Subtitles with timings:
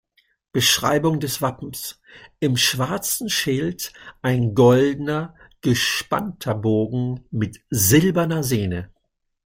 [0.51, 2.01] Beschreibung des Wappens:
[2.39, 3.93] Im schwarzen Schild
[4.23, 8.91] ein goldener gespannter Bogen mit silberner Sehne.